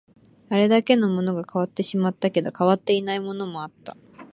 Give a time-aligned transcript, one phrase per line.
[0.49, 3.95] あれだけのものが変わってしまったけど、変わっていないものもあった